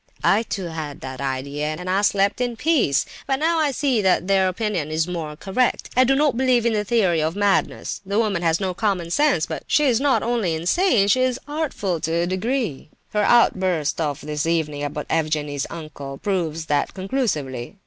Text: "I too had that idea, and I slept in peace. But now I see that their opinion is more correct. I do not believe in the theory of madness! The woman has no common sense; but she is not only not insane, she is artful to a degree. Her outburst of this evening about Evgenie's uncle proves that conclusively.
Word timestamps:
"I 0.23 0.41
too 0.41 0.63
had 0.65 1.01
that 1.01 1.21
idea, 1.21 1.75
and 1.77 1.87
I 1.87 2.01
slept 2.01 2.41
in 2.41 2.55
peace. 2.55 3.05
But 3.27 3.35
now 3.35 3.59
I 3.59 3.69
see 3.69 4.01
that 4.01 4.27
their 4.27 4.47
opinion 4.47 4.89
is 4.89 5.07
more 5.07 5.35
correct. 5.35 5.91
I 5.95 6.03
do 6.05 6.15
not 6.15 6.35
believe 6.35 6.65
in 6.65 6.73
the 6.73 6.83
theory 6.83 7.21
of 7.21 7.35
madness! 7.35 8.01
The 8.03 8.17
woman 8.17 8.41
has 8.41 8.59
no 8.59 8.73
common 8.73 9.11
sense; 9.11 9.45
but 9.45 9.61
she 9.67 9.83
is 9.83 10.01
not 10.01 10.23
only 10.23 10.53
not 10.55 10.61
insane, 10.61 11.07
she 11.07 11.21
is 11.21 11.39
artful 11.47 11.99
to 11.99 12.13
a 12.13 12.25
degree. 12.25 12.89
Her 13.13 13.21
outburst 13.23 14.01
of 14.01 14.21
this 14.21 14.47
evening 14.47 14.83
about 14.83 15.05
Evgenie's 15.07 15.67
uncle 15.69 16.17
proves 16.17 16.65
that 16.65 16.95
conclusively. 16.95 17.77